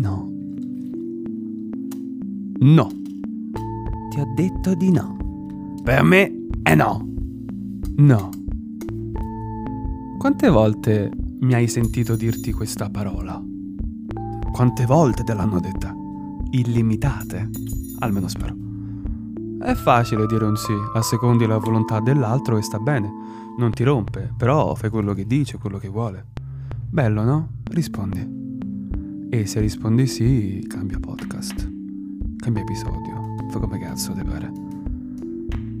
no. 0.00 0.28
No. 2.58 2.88
Ti 4.08 4.20
ho 4.20 4.32
detto 4.34 4.74
di 4.74 4.90
no. 4.90 5.16
Per 5.82 6.02
me 6.02 6.48
è 6.62 6.74
no. 6.74 7.06
No. 7.96 8.30
Quante 10.18 10.48
volte 10.48 11.10
mi 11.40 11.54
hai 11.54 11.68
sentito 11.68 12.16
dirti 12.16 12.52
questa 12.52 12.88
parola? 12.90 13.42
Quante 14.50 14.86
volte 14.86 15.22
te 15.22 15.34
l'hanno 15.34 15.60
detta? 15.60 15.94
Illimitate? 16.50 17.50
Almeno 18.00 18.28
spero. 18.28 18.56
È 19.60 19.74
facile 19.74 20.26
dire 20.26 20.44
un 20.44 20.56
sì, 20.56 20.72
a 20.94 21.02
secondi 21.02 21.46
la 21.46 21.58
volontà 21.58 22.00
dell'altro 22.00 22.56
e 22.56 22.62
sta 22.62 22.78
bene. 22.78 23.12
Non 23.58 23.70
ti 23.70 23.84
rompe, 23.84 24.32
però 24.36 24.74
fai 24.74 24.88
quello 24.88 25.12
che 25.12 25.26
dice, 25.26 25.58
quello 25.58 25.76
che 25.76 25.88
vuole. 25.88 26.26
Bello, 26.88 27.22
no? 27.22 27.48
Rispondi. 27.64 28.39
E 29.32 29.46
se 29.46 29.60
rispondi 29.60 30.08
sì, 30.08 30.64
cambia 30.66 30.98
podcast. 30.98 31.70
Cambia 32.38 32.62
episodio. 32.62 33.36
Fa 33.48 33.60
come 33.60 33.78
cazzo 33.78 34.12
ti 34.12 34.24
pare. 34.24 34.50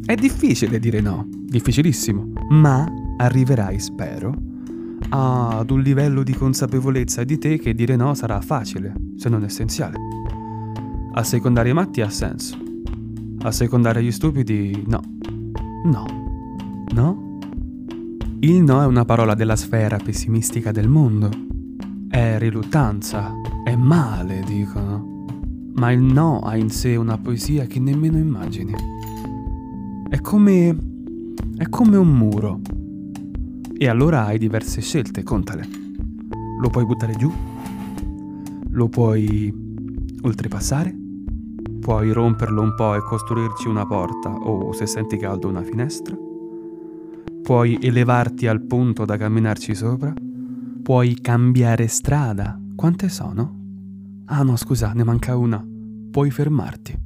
È 0.04 0.14
difficile 0.14 0.78
dire 0.78 1.00
no, 1.00 1.26
difficilissimo, 1.28 2.30
ma 2.50 2.86
arriverai, 3.16 3.80
spero, 3.80 4.32
ad 5.08 5.68
un 5.68 5.80
livello 5.80 6.22
di 6.22 6.32
consapevolezza 6.32 7.24
di 7.24 7.38
te 7.38 7.58
che 7.58 7.74
dire 7.74 7.96
no 7.96 8.14
sarà 8.14 8.40
facile, 8.40 8.94
se 9.16 9.28
non 9.28 9.42
essenziale. 9.42 9.98
A 11.14 11.24
secondare 11.24 11.70
i 11.70 11.74
matti 11.74 12.02
ha 12.02 12.08
senso. 12.08 12.56
A 13.42 13.50
secondare 13.50 14.00
gli 14.00 14.12
stupidi 14.12 14.84
no. 14.86 15.00
No. 15.86 16.04
No? 16.94 17.38
Il 18.38 18.62
no 18.62 18.80
è 18.80 18.86
una 18.86 19.04
parola 19.04 19.34
della 19.34 19.56
sfera 19.56 19.96
pessimistica 19.96 20.70
del 20.70 20.88
mondo 20.88 21.30
è 22.10 22.38
riluttanza, 22.38 23.40
è 23.62 23.76
male, 23.76 24.42
dicono. 24.44 25.26
Ma 25.74 25.92
il 25.92 26.02
no 26.02 26.40
ha 26.40 26.56
in 26.56 26.68
sé 26.68 26.96
una 26.96 27.16
poesia 27.16 27.66
che 27.66 27.78
nemmeno 27.78 28.18
immagini. 28.18 28.74
È 30.08 30.20
come... 30.20 30.76
è 31.56 31.68
come 31.68 31.96
un 31.96 32.08
muro. 32.08 32.60
E 33.78 33.88
allora 33.88 34.24
hai 34.24 34.38
diverse 34.38 34.80
scelte, 34.80 35.22
contale. 35.22 35.66
Lo 36.60 36.68
puoi 36.68 36.84
buttare 36.84 37.14
giù? 37.14 37.32
Lo 38.70 38.88
puoi 38.88 39.54
oltrepassare? 40.22 40.94
Puoi 41.78 42.12
romperlo 42.12 42.60
un 42.60 42.74
po' 42.74 42.96
e 42.96 43.02
costruirci 43.02 43.68
una 43.68 43.86
porta 43.86 44.30
o, 44.30 44.72
se 44.72 44.86
senti 44.86 45.16
caldo, 45.16 45.48
una 45.48 45.62
finestra? 45.62 46.16
Puoi 47.40 47.78
elevarti 47.80 48.48
al 48.48 48.60
punto 48.62 49.04
da 49.04 49.16
camminarci 49.16 49.74
sopra? 49.74 50.12
Puoi 50.90 51.20
cambiare 51.20 51.86
strada. 51.86 52.60
Quante 52.74 53.08
sono? 53.08 54.24
Ah 54.24 54.42
no, 54.42 54.56
scusa, 54.56 54.92
ne 54.92 55.04
manca 55.04 55.36
una. 55.36 55.64
Puoi 56.10 56.32
fermarti. 56.32 56.98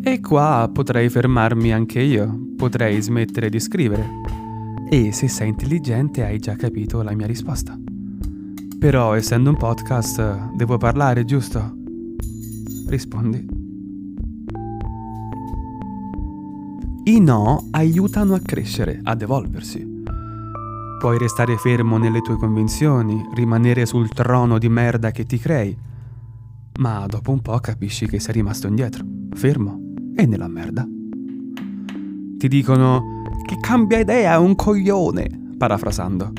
E 0.00 0.20
qua 0.20 0.70
potrei 0.72 1.08
fermarmi 1.08 1.72
anche 1.72 2.00
io. 2.00 2.52
Potrei 2.56 3.02
smettere 3.02 3.48
di 3.48 3.58
scrivere. 3.58 4.08
E 4.88 5.10
se 5.10 5.26
sei 5.26 5.48
intelligente 5.48 6.22
hai 6.22 6.38
già 6.38 6.54
capito 6.54 7.02
la 7.02 7.16
mia 7.16 7.26
risposta. 7.26 7.76
Però 8.78 9.14
essendo 9.14 9.50
un 9.50 9.56
podcast 9.56 10.54
devo 10.54 10.76
parlare, 10.76 11.24
giusto? 11.24 11.74
Rispondi. 12.86 13.44
I 17.06 17.18
no 17.18 17.66
aiutano 17.72 18.34
a 18.34 18.38
crescere, 18.38 19.00
ad 19.02 19.20
evolversi. 19.20 19.93
Puoi 21.04 21.18
restare 21.18 21.58
fermo 21.58 21.98
nelle 21.98 22.22
tue 22.22 22.38
convinzioni, 22.38 23.28
rimanere 23.34 23.84
sul 23.84 24.08
trono 24.08 24.56
di 24.56 24.70
merda 24.70 25.10
che 25.10 25.26
ti 25.26 25.38
crei, 25.38 25.76
ma 26.78 27.04
dopo 27.06 27.30
un 27.30 27.42
po' 27.42 27.58
capisci 27.58 28.06
che 28.06 28.18
sei 28.18 28.32
rimasto 28.32 28.68
indietro, 28.68 29.04
fermo 29.34 29.92
e 30.16 30.24
nella 30.24 30.48
merda. 30.48 30.88
Ti 32.38 32.48
dicono 32.48 33.22
che 33.44 33.58
cambia 33.60 33.98
idea 33.98 34.32
è 34.32 34.38
un 34.38 34.54
coglione, 34.54 35.28
parafrasando. 35.58 36.32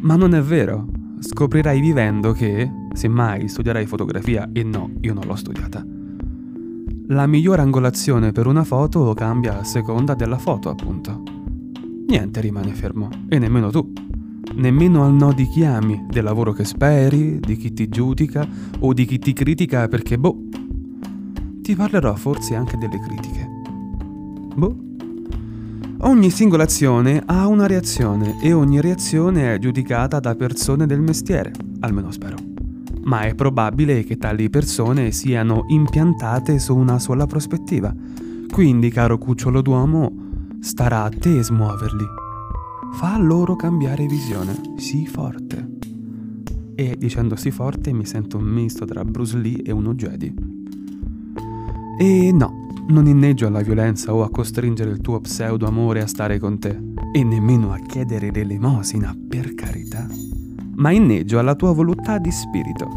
Ma 0.00 0.16
non 0.16 0.34
è 0.34 0.40
vero. 0.40 0.86
Scoprirai 1.18 1.78
vivendo 1.78 2.32
che, 2.32 2.66
semmai 2.94 3.46
studierai 3.46 3.84
fotografia 3.84 4.48
e 4.54 4.62
no, 4.62 4.90
io 5.02 5.12
non 5.12 5.26
l'ho 5.26 5.36
studiata. 5.36 5.84
La 7.08 7.26
migliore 7.26 7.60
angolazione 7.60 8.32
per 8.32 8.46
una 8.46 8.64
foto 8.64 9.12
cambia 9.12 9.58
a 9.58 9.64
seconda 9.64 10.14
della 10.14 10.38
foto, 10.38 10.70
appunto 10.70 11.36
niente 12.08 12.40
rimane 12.40 12.72
fermo, 12.72 13.10
e 13.28 13.38
nemmeno 13.38 13.70
tu. 13.70 13.92
Nemmeno 14.58 15.04
al 15.04 15.12
no 15.12 15.32
di 15.32 15.46
chi 15.46 15.64
ami, 15.64 16.04
del 16.10 16.24
lavoro 16.24 16.52
che 16.52 16.64
speri, 16.64 17.38
di 17.38 17.56
chi 17.56 17.72
ti 17.72 17.88
giudica 17.88 18.44
o 18.80 18.92
di 18.92 19.04
chi 19.04 19.20
ti 19.20 19.32
critica 19.32 19.86
perché, 19.86 20.18
boh, 20.18 20.36
ti 21.62 21.76
parlerò 21.76 22.12
forse 22.16 22.56
anche 22.56 22.76
delle 22.76 22.98
critiche. 22.98 23.48
Boh. 24.56 24.76
Ogni 26.00 26.30
singola 26.30 26.64
azione 26.64 27.22
ha 27.24 27.46
una 27.46 27.68
reazione 27.68 28.40
e 28.42 28.52
ogni 28.52 28.80
reazione 28.80 29.54
è 29.54 29.58
giudicata 29.58 30.18
da 30.18 30.34
persone 30.34 30.86
del 30.86 31.02
mestiere, 31.02 31.52
almeno 31.80 32.10
spero. 32.10 32.36
Ma 33.04 33.22
è 33.22 33.36
probabile 33.36 34.02
che 34.02 34.16
tali 34.16 34.50
persone 34.50 35.12
siano 35.12 35.66
impiantate 35.68 36.58
su 36.58 36.76
una 36.76 36.98
sola 36.98 37.26
prospettiva. 37.26 37.94
Quindi, 38.50 38.90
caro 38.90 39.18
cucciolo 39.18 39.62
d'uomo, 39.62 40.12
starà 40.58 41.04
a 41.04 41.10
te 41.10 41.44
smuoverli. 41.44 42.26
Fa 42.92 43.16
loro 43.18 43.54
cambiare 43.56 44.06
visione, 44.06 44.60
sii 44.76 45.06
forte. 45.06 45.76
E 46.74 46.96
dicendo 46.98 47.36
sii 47.36 47.50
forte 47.50 47.92
mi 47.92 48.04
sento 48.04 48.38
un 48.38 48.44
misto 48.44 48.84
tra 48.84 49.04
Bruce 49.04 49.36
Lee 49.36 49.62
e 49.62 49.72
uno 49.72 49.94
Jedi. 49.94 50.34
E 51.98 52.32
no, 52.32 52.66
non 52.88 53.06
inneggio 53.06 53.46
alla 53.46 53.60
violenza 53.60 54.14
o 54.14 54.22
a 54.22 54.30
costringere 54.30 54.90
il 54.90 55.00
tuo 55.00 55.20
pseudo 55.20 55.66
amore 55.66 56.02
a 56.02 56.06
stare 56.06 56.38
con 56.38 56.58
te, 56.58 56.80
e 57.12 57.24
nemmeno 57.24 57.72
a 57.72 57.78
chiedere 57.78 58.30
l'elemosina, 58.30 59.16
per 59.28 59.54
carità, 59.54 60.06
ma 60.76 60.90
inneggio 60.90 61.38
alla 61.38 61.54
tua 61.54 61.72
volontà 61.72 62.18
di 62.18 62.30
spirito. 62.30 62.88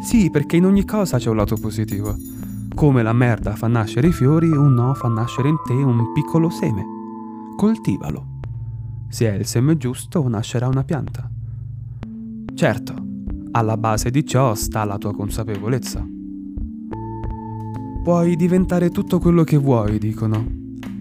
Sì, 0.00 0.30
perché 0.30 0.56
in 0.56 0.66
ogni 0.66 0.84
cosa 0.84 1.18
c'è 1.18 1.30
un 1.30 1.36
lato 1.36 1.56
positivo. 1.56 2.16
Come 2.74 3.02
la 3.02 3.12
merda 3.12 3.54
fa 3.54 3.68
nascere 3.68 4.08
i 4.08 4.12
fiori, 4.12 4.48
un 4.48 4.74
no 4.74 4.94
fa 4.94 5.08
nascere 5.08 5.48
in 5.48 5.56
te 5.66 5.74
un 5.74 6.12
piccolo 6.12 6.48
seme 6.48 7.00
coltivalo. 7.62 8.31
Se 9.12 9.30
è 9.30 9.34
il 9.34 9.44
seme 9.44 9.76
giusto, 9.76 10.26
nascerà 10.26 10.68
una 10.68 10.84
pianta. 10.84 11.28
Certo, 12.54 12.94
alla 13.50 13.76
base 13.76 14.10
di 14.10 14.24
ciò 14.24 14.54
sta 14.54 14.84
la 14.84 14.96
tua 14.96 15.12
consapevolezza. 15.12 16.02
Puoi 18.02 18.36
diventare 18.36 18.88
tutto 18.88 19.18
quello 19.18 19.44
che 19.44 19.58
vuoi, 19.58 19.98
dicono. 19.98 20.42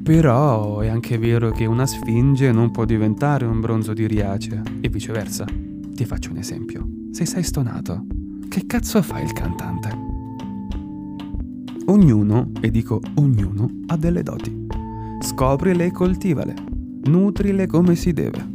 Però 0.04 0.82
è 0.82 0.90
anche 0.90 1.18
vero 1.18 1.52
che 1.52 1.66
una 1.66 1.86
sfinge 1.86 2.52
non 2.52 2.70
può 2.72 2.84
diventare 2.84 3.46
un 3.46 3.62
bronzo 3.62 3.94
di 3.94 4.06
Riace 4.08 4.62
e 4.82 4.90
viceversa. 4.90 5.46
Ti 5.46 6.04
faccio 6.04 6.32
un 6.32 6.38
esempio. 6.38 6.86
Se 7.12 7.26
sei 7.26 7.44
stonato, 7.44 8.04
che 8.50 8.66
cazzo 8.66 9.02
fa 9.02 9.22
il 9.22 9.32
cantante? 9.32 9.90
Ognuno, 11.86 12.52
e 12.60 12.72
dico 12.72 13.00
ognuno, 13.16 13.70
ha 13.88 13.96
delle 13.96 14.22
doti. 14.22 14.68
Scoprile 15.22 15.86
e 15.86 15.92
coltivale. 15.92 16.71
Nutrile 17.04 17.68
come 17.68 17.96
si 17.96 18.14
deve. 18.14 18.50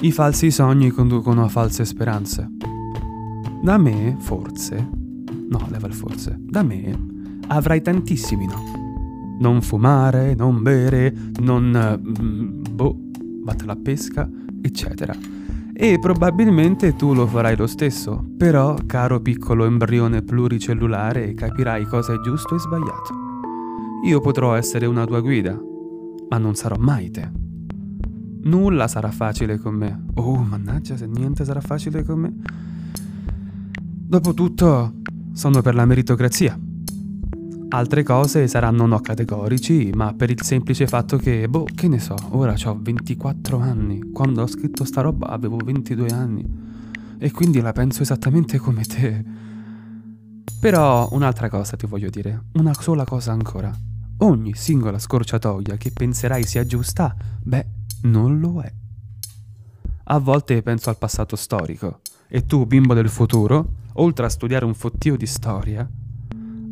I 0.00 0.12
falsi 0.12 0.50
sogni 0.50 0.90
conducono 0.90 1.44
a 1.44 1.48
false 1.48 1.84
speranze. 1.84 2.48
Da 3.62 3.78
me, 3.78 4.16
forse, 4.18 4.88
no, 5.48 5.66
leva 5.70 5.86
il 5.86 5.94
forse, 5.94 6.38
da 6.38 6.62
me 6.62 7.14
avrai 7.48 7.82
tantissimi 7.82 8.46
no. 8.46 8.62
Non 9.38 9.62
fumare, 9.62 10.34
non 10.34 10.62
bere, 10.62 11.14
non... 11.40 12.00
Mm, 12.20 12.62
boh, 12.70 12.96
battere 13.42 13.66
la 13.66 13.76
pesca, 13.76 14.28
eccetera. 14.62 15.14
E 15.72 15.98
probabilmente 15.98 16.96
tu 16.96 17.12
lo 17.12 17.26
farai 17.26 17.56
lo 17.56 17.66
stesso, 17.66 18.24
però, 18.36 18.76
caro 18.86 19.20
piccolo 19.20 19.66
embrione 19.66 20.22
pluricellulare, 20.22 21.34
capirai 21.34 21.84
cosa 21.84 22.14
è 22.14 22.16
giusto 22.20 22.54
e 22.54 22.58
sbagliato. 22.58 23.14
Io 24.06 24.20
potrò 24.20 24.54
essere 24.54 24.86
una 24.86 25.04
tua 25.04 25.20
guida, 25.20 25.60
ma 26.28 26.38
non 26.38 26.54
sarò 26.54 26.76
mai 26.78 27.10
te. 27.10 27.30
Nulla 28.42 28.88
sarà 28.88 29.10
facile 29.10 29.58
con 29.58 29.74
me. 29.74 30.04
Oh, 30.14 30.36
mannaggia, 30.36 30.96
se 30.96 31.06
niente 31.06 31.44
sarà 31.44 31.60
facile 31.60 32.04
con 32.04 32.18
me. 32.20 32.32
Dopotutto, 34.08 34.94
sono 35.32 35.62
per 35.62 35.74
la 35.74 35.84
meritocrazia. 35.84 36.58
Altre 37.68 38.04
cose 38.04 38.46
saranno 38.46 38.86
no 38.86 39.00
categorici, 39.00 39.90
ma 39.94 40.14
per 40.14 40.30
il 40.30 40.40
semplice 40.42 40.86
fatto 40.86 41.16
che, 41.16 41.48
boh, 41.48 41.66
che 41.74 41.88
ne 41.88 41.98
so, 41.98 42.14
ora 42.30 42.54
ho 42.64 42.78
24 42.80 43.58
anni. 43.58 44.12
Quando 44.12 44.42
ho 44.42 44.46
scritto 44.46 44.84
sta 44.84 45.00
roba 45.00 45.26
avevo 45.26 45.56
22 45.56 46.08
anni. 46.08 46.46
E 47.18 47.30
quindi 47.32 47.60
la 47.60 47.72
penso 47.72 48.02
esattamente 48.02 48.58
come 48.58 48.84
te. 48.84 49.24
Però 50.60 51.08
un'altra 51.10 51.48
cosa 51.48 51.76
ti 51.76 51.86
voglio 51.86 52.10
dire, 52.10 52.44
una 52.52 52.72
sola 52.74 53.04
cosa 53.04 53.32
ancora 53.32 53.76
ogni 54.18 54.54
singola 54.54 54.98
scorciatoia 54.98 55.76
che 55.76 55.90
penserai 55.90 56.44
sia 56.44 56.64
giusta, 56.64 57.14
beh, 57.42 57.66
non 58.02 58.38
lo 58.38 58.60
è. 58.60 58.72
A 60.04 60.18
volte 60.18 60.62
penso 60.62 60.88
al 60.88 60.98
passato 60.98 61.36
storico 61.36 62.00
e 62.28 62.46
tu, 62.46 62.64
bimbo 62.66 62.94
del 62.94 63.08
futuro, 63.08 63.72
oltre 63.94 64.26
a 64.26 64.30
studiare 64.30 64.64
un 64.64 64.74
fottio 64.74 65.16
di 65.16 65.26
storia, 65.26 65.88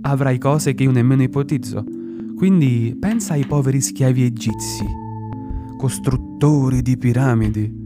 avrai 0.03 0.39
cose 0.39 0.75
che 0.75 0.85
io 0.85 0.91
nemmeno 0.91 1.23
ipotizzo. 1.23 1.85
Quindi 2.37 2.97
pensa 2.99 3.35
ai 3.35 3.47
poveri 3.47 3.81
schiavi 3.81 4.25
egizi, 4.25 4.85
costruttori 5.79 6.83
di 6.83 6.97
piramidi. 6.97 7.83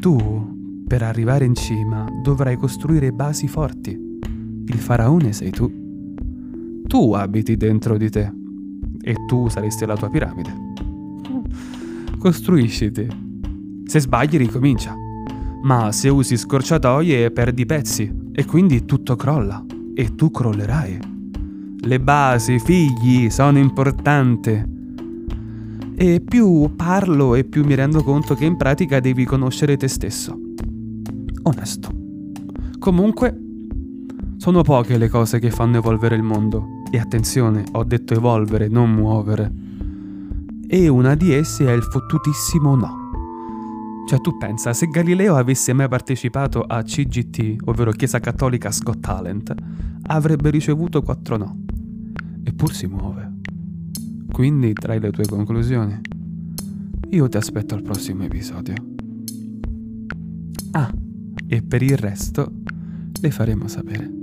Tu, 0.00 0.84
per 0.86 1.02
arrivare 1.02 1.44
in 1.44 1.54
cima, 1.54 2.06
dovrai 2.22 2.56
costruire 2.56 3.12
basi 3.12 3.48
forti. 3.48 3.90
Il 4.66 4.78
faraone 4.78 5.32
sei 5.32 5.50
tu. 5.50 5.70
Tu 6.86 7.12
abiti 7.12 7.56
dentro 7.56 7.96
di 7.96 8.10
te 8.10 8.40
e 9.02 9.16
tu 9.26 9.48
saresti 9.48 9.84
la 9.84 9.96
tua 9.96 10.08
piramide. 10.08 10.54
Costruisciti. 12.18 13.06
Se 13.84 14.00
sbagli 14.00 14.36
ricomincia. 14.36 14.94
Ma 15.62 15.92
se 15.92 16.08
usi 16.08 16.36
scorciatoie 16.36 17.30
perdi 17.30 17.66
pezzi 17.66 18.12
e 18.32 18.44
quindi 18.44 18.84
tutto 18.84 19.16
crolla 19.16 19.64
e 19.94 20.14
tu 20.14 20.30
crollerai. 20.30 20.98
Le 21.84 22.00
basi, 22.00 22.58
figli, 22.58 23.28
sono 23.28 23.58
importanti. 23.58 24.70
E 25.94 26.20
più 26.20 26.74
parlo 26.74 27.34
e 27.34 27.44
più 27.44 27.64
mi 27.64 27.74
rendo 27.74 28.02
conto 28.02 28.34
che 28.34 28.44
in 28.44 28.56
pratica 28.56 29.00
devi 29.00 29.24
conoscere 29.24 29.76
te 29.76 29.88
stesso. 29.88 30.38
Onesto. 31.42 31.90
Comunque, 32.78 33.36
sono 34.36 34.62
poche 34.62 34.96
le 34.96 35.08
cose 35.08 35.38
che 35.38 35.50
fanno 35.50 35.76
evolvere 35.76 36.16
il 36.16 36.22
mondo. 36.22 36.81
E 36.92 36.98
attenzione, 36.98 37.64
ho 37.72 37.84
detto 37.84 38.14
evolvere, 38.14 38.68
non 38.68 38.92
muovere. 38.92 39.50
E 40.68 40.88
una 40.88 41.14
di 41.14 41.32
esse 41.32 41.66
è 41.66 41.72
il 41.72 41.82
fottutissimo 41.82 42.76
no. 42.76 43.00
Cioè 44.06 44.20
tu 44.20 44.36
pensa, 44.36 44.72
se 44.74 44.86
Galileo 44.86 45.36
avesse 45.36 45.72
mai 45.72 45.88
partecipato 45.88 46.60
a 46.60 46.82
CGT, 46.82 47.62
ovvero 47.64 47.92
Chiesa 47.92 48.20
Cattolica 48.20 48.70
Scott 48.70 49.00
Talent, 49.00 49.54
avrebbe 50.08 50.50
ricevuto 50.50 51.02
quattro 51.02 51.36
no 51.36 51.62
eppur 52.44 52.72
si 52.72 52.86
muove. 52.86 53.30
Quindi 54.30 54.72
trai 54.72 55.00
le 55.00 55.10
tue 55.10 55.26
conclusioni. 55.26 56.00
Io 57.10 57.28
ti 57.28 57.36
aspetto 57.36 57.74
al 57.74 57.82
prossimo 57.82 58.24
episodio. 58.24 58.74
Ah, 60.72 60.90
e 61.46 61.62
per 61.62 61.82
il 61.82 61.96
resto 61.96 62.52
le 63.20 63.30
faremo 63.30 63.68
sapere. 63.68 64.21